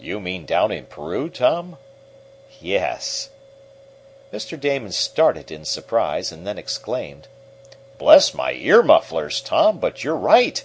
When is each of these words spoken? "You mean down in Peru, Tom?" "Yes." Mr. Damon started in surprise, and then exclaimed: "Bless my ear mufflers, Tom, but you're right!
"You 0.00 0.18
mean 0.18 0.46
down 0.46 0.72
in 0.72 0.86
Peru, 0.86 1.28
Tom?" 1.30 1.78
"Yes." 2.60 3.30
Mr. 4.32 4.58
Damon 4.58 4.90
started 4.90 5.52
in 5.52 5.64
surprise, 5.64 6.32
and 6.32 6.44
then 6.44 6.58
exclaimed: 6.58 7.28
"Bless 7.96 8.34
my 8.34 8.50
ear 8.52 8.82
mufflers, 8.82 9.40
Tom, 9.40 9.78
but 9.78 10.02
you're 10.02 10.16
right! 10.16 10.64